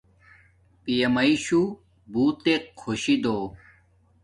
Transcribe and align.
پیا 0.83 1.07
میشو 1.15 1.61
بوتک 2.11 2.63
خوشی 2.79 3.15
دو 3.23 3.35